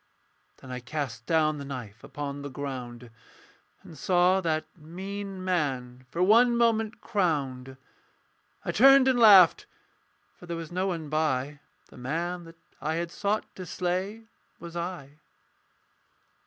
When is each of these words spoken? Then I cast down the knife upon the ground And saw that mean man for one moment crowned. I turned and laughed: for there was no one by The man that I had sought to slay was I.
Then 0.57 0.71
I 0.71 0.79
cast 0.79 1.27
down 1.27 1.59
the 1.59 1.63
knife 1.63 2.03
upon 2.03 2.41
the 2.41 2.49
ground 2.49 3.11
And 3.83 3.95
saw 3.95 4.41
that 4.41 4.65
mean 4.75 5.45
man 5.45 6.07
for 6.09 6.23
one 6.23 6.57
moment 6.57 7.01
crowned. 7.01 7.77
I 8.65 8.71
turned 8.71 9.07
and 9.07 9.19
laughed: 9.19 9.67
for 10.39 10.47
there 10.47 10.57
was 10.57 10.71
no 10.71 10.87
one 10.87 11.09
by 11.09 11.59
The 11.89 11.97
man 11.99 12.45
that 12.45 12.57
I 12.81 12.95
had 12.95 13.11
sought 13.11 13.45
to 13.55 13.63
slay 13.63 14.23
was 14.59 14.75
I. 14.75 15.19